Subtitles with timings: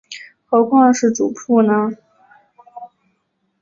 [0.49, 1.91] 何况是主簿呢？